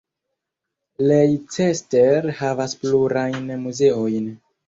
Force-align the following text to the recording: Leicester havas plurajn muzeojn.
Leicester 1.09 2.31
havas 2.39 2.75
plurajn 2.85 3.53
muzeojn. 3.67 4.35